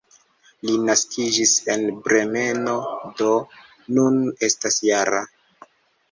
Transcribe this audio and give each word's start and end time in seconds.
Li 0.67 0.75
naskiĝis 0.85 1.51
en 1.73 1.83
Bremeno, 2.07 2.73
do 3.19 3.27
nun 3.99 4.17
estas 4.49 4.79
-jara. 4.87 5.21